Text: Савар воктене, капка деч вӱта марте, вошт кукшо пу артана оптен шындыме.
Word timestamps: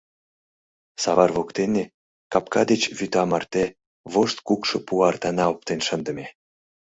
Савар 1.01 1.31
воктене, 1.37 1.83
капка 2.31 2.61
деч 2.71 2.81
вӱта 2.97 3.23
марте, 3.31 3.65
вошт 4.13 4.37
кукшо 4.47 4.77
пу 4.87 4.93
артана 5.09 5.45
оптен 5.53 5.79
шындыме. 5.87 6.27